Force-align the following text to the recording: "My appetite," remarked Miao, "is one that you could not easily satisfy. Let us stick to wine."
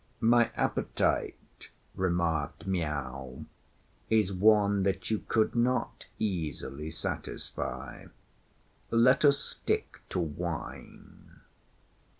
"My 0.19 0.49
appetite," 0.55 1.69
remarked 1.93 2.65
Miao, 2.65 3.45
"is 4.09 4.33
one 4.33 4.81
that 4.81 5.11
you 5.11 5.19
could 5.19 5.53
not 5.53 6.07
easily 6.17 6.89
satisfy. 6.89 8.05
Let 8.89 9.23
us 9.23 9.37
stick 9.37 10.01
to 10.09 10.19
wine." 10.19 11.41